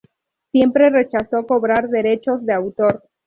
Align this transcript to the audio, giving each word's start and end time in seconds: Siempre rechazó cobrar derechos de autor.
Siempre 0.51 0.89
rechazó 0.89 1.45
cobrar 1.45 1.89
derechos 1.91 2.43
de 2.43 2.53
autor. 2.55 3.07